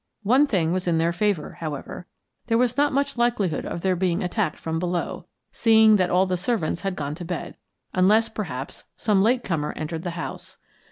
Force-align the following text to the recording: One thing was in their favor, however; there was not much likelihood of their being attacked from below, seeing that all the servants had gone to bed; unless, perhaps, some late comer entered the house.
One 0.23 0.47
thing 0.47 0.71
was 0.73 0.87
in 0.87 0.97
their 0.97 1.13
favor, 1.13 1.57
however; 1.59 2.07
there 2.47 2.57
was 2.57 2.75
not 2.75 2.91
much 2.91 3.19
likelihood 3.19 3.67
of 3.67 3.81
their 3.81 3.95
being 3.95 4.23
attacked 4.23 4.57
from 4.57 4.79
below, 4.79 5.27
seeing 5.51 5.97
that 5.97 6.09
all 6.09 6.25
the 6.25 6.37
servants 6.37 6.81
had 6.81 6.95
gone 6.95 7.13
to 7.13 7.23
bed; 7.23 7.55
unless, 7.93 8.27
perhaps, 8.27 8.85
some 8.97 9.21
late 9.21 9.43
comer 9.43 9.73
entered 9.73 10.01
the 10.01 10.09
house. 10.17 10.57